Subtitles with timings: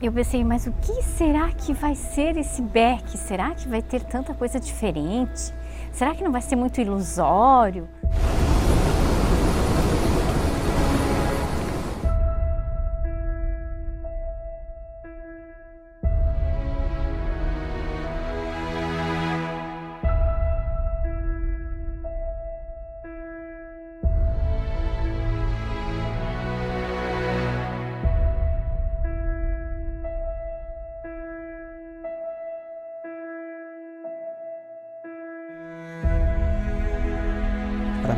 [0.00, 3.16] Eu pensei, mas o que será que vai ser esse Beck?
[3.16, 5.54] Será que vai ter tanta coisa diferente?
[5.90, 7.88] Será que não vai ser muito ilusório?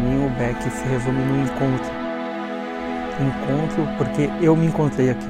[0.00, 1.92] Mim, o Beck se resume no encontro.
[3.20, 5.28] Encontro porque eu me encontrei aqui.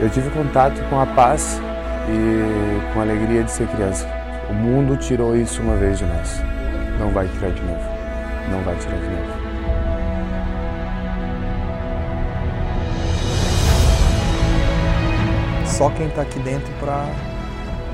[0.00, 1.60] Eu tive contato com a paz
[2.08, 4.06] e com a alegria de ser criança.
[4.48, 6.42] O mundo tirou isso uma vez de nós.
[6.98, 7.84] Não vai tirar de novo.
[8.50, 9.40] Não vai tirar de novo.
[15.66, 17.06] Só quem está aqui dentro para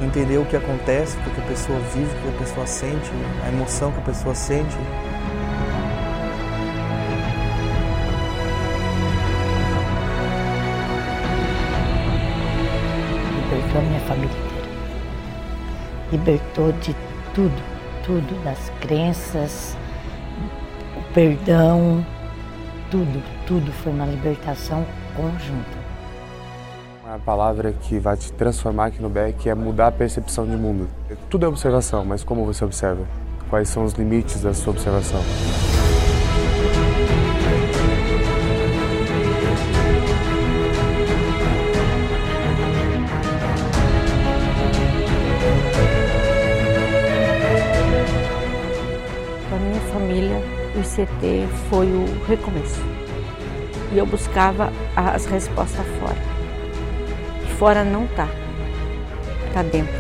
[0.03, 3.11] entender o que acontece, o que a pessoa vive, o que a pessoa sente,
[3.45, 4.77] a emoção que a pessoa sente.
[13.43, 14.69] Libertou minha família inteira.
[16.13, 16.95] Libertou de
[17.35, 17.63] tudo,
[18.05, 19.77] tudo, das crenças,
[20.97, 22.05] o perdão,
[22.91, 25.86] tudo, tudo foi uma libertação conjunta.
[27.17, 30.87] A palavra que vai te transformar aqui no Beck é mudar a percepção de mundo.
[31.31, 33.07] Tudo é observação, mas como você observa?
[33.49, 35.23] Quais são os limites da sua observação?
[49.49, 50.43] Para minha família,
[50.75, 52.83] o ICT foi o recomeço.
[53.91, 56.36] E eu buscava as respostas fora.
[57.59, 58.29] Fora não tá.
[59.55, 59.95] Tá dentro.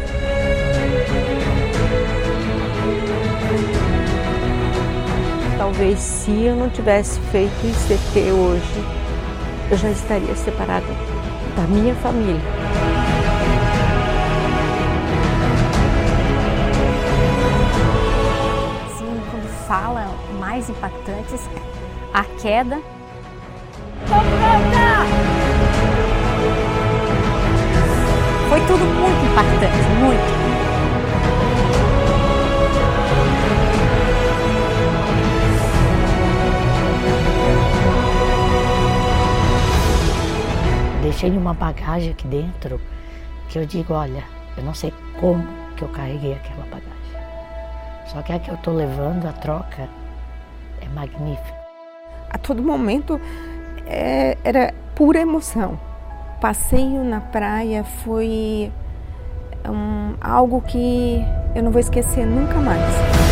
[5.56, 8.84] Talvez se eu não tivesse feito ICT hoje,
[9.70, 10.86] eu já estaria separada
[11.56, 12.40] da minha família.
[18.86, 20.06] Assim, quando fala,
[20.38, 21.48] mais impactantes,
[22.12, 22.95] a queda.
[28.66, 30.46] Tudo muito impactante, muito.
[41.02, 42.80] Deixei uma bagagem aqui dentro
[43.48, 44.24] que eu digo, olha,
[44.56, 46.96] eu não sei como que eu carreguei aquela bagagem.
[48.06, 49.88] Só que a que eu tô levando, a troca,
[50.80, 51.56] é magnífica.
[52.30, 53.20] A todo momento
[53.86, 55.78] é, era pura emoção.
[56.40, 58.70] Passeio na praia foi
[59.68, 61.24] um, algo que
[61.54, 63.25] eu não vou esquecer nunca mais.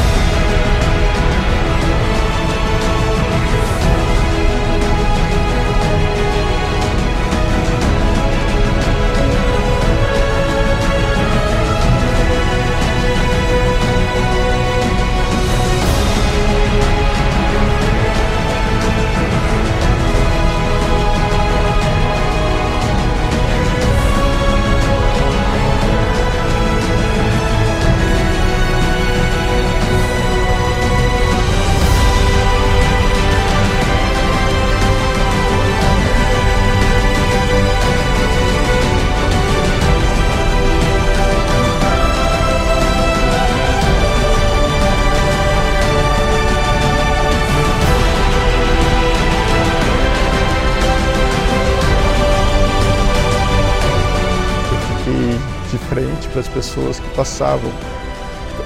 [55.94, 57.71] Frente para as pessoas que passavam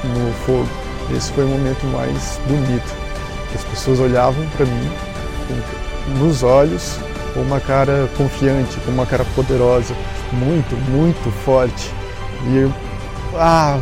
[0.05, 0.69] no fogo.
[1.15, 2.97] Esse foi o momento mais bonito.
[3.55, 4.91] As pessoas olhavam para mim
[6.19, 6.99] nos olhos
[7.35, 9.95] com uma cara confiante, com uma cara poderosa,
[10.33, 11.93] muito, muito forte.
[12.47, 12.73] E eu
[13.35, 13.79] ah,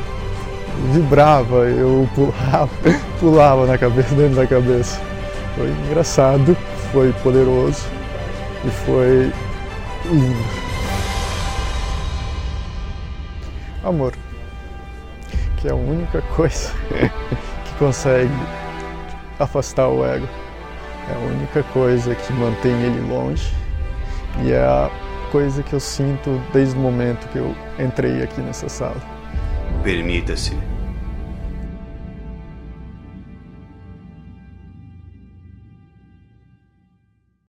[0.93, 2.71] vibrava, eu pulava,
[3.21, 5.01] pulava na cabeça, dentro da cabeça.
[5.57, 6.57] Foi engraçado,
[6.93, 7.85] foi poderoso
[8.65, 9.33] e foi
[10.11, 10.76] lindo.
[13.87, 14.15] Amor,
[15.57, 18.35] que é a única coisa que consegue
[19.39, 20.29] afastar o ego.
[21.09, 23.55] É a única coisa que mantém ele longe
[24.43, 24.91] e é a
[25.31, 29.01] coisa que eu sinto desde o momento que eu entrei aqui nessa sala.
[29.85, 30.59] Permita-se